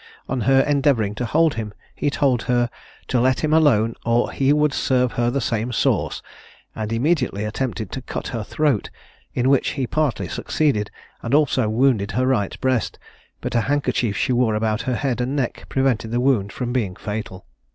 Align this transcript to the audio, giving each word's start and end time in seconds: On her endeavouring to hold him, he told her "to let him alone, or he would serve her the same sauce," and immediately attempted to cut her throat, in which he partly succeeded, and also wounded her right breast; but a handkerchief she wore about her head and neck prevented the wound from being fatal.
On 0.27 0.41
her 0.49 0.61
endeavouring 0.61 1.13
to 1.13 1.25
hold 1.25 1.53
him, 1.53 1.75
he 1.93 2.09
told 2.09 2.41
her 2.49 2.71
"to 3.07 3.19
let 3.21 3.41
him 3.41 3.53
alone, 3.53 3.93
or 4.03 4.31
he 4.31 4.51
would 4.51 4.73
serve 4.73 5.11
her 5.11 5.29
the 5.29 5.39
same 5.39 5.71
sauce," 5.71 6.23
and 6.73 6.91
immediately 6.91 7.43
attempted 7.45 7.91
to 7.91 8.01
cut 8.01 8.29
her 8.29 8.43
throat, 8.43 8.89
in 9.35 9.47
which 9.47 9.73
he 9.73 9.85
partly 9.85 10.27
succeeded, 10.27 10.89
and 11.21 11.35
also 11.35 11.69
wounded 11.69 12.13
her 12.13 12.25
right 12.25 12.59
breast; 12.59 12.97
but 13.41 13.53
a 13.53 13.61
handkerchief 13.61 14.17
she 14.17 14.33
wore 14.33 14.55
about 14.55 14.81
her 14.81 14.95
head 14.95 15.21
and 15.21 15.35
neck 15.35 15.65
prevented 15.69 16.09
the 16.09 16.19
wound 16.19 16.51
from 16.51 16.73
being 16.73 16.95
fatal. 16.95 17.45